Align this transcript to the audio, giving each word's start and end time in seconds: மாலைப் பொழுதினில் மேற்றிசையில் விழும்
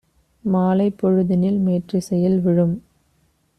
மாலைப் 0.43 0.97
பொழுதினில் 0.97 1.59
மேற்றிசையில் 1.59 2.39
விழும் 2.39 2.75